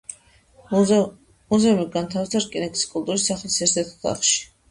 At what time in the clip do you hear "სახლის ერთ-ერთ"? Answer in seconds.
3.31-3.93